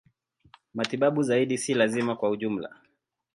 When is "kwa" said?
2.15-2.29